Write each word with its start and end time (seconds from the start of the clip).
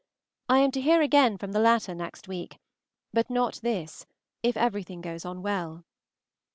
I 0.49 0.57
am 0.61 0.71
to 0.71 0.81
hear 0.81 1.03
again 1.03 1.37
from 1.37 1.51
the 1.51 1.59
latter 1.59 1.93
next 1.93 2.27
week, 2.27 2.57
but 3.13 3.29
not 3.29 3.59
this, 3.61 4.07
if 4.41 4.57
everything 4.57 4.99
goes 4.99 5.25
on 5.25 5.43
well. 5.43 5.83